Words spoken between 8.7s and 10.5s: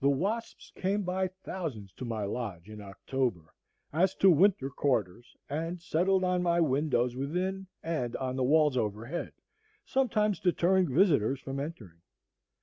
over head, sometimes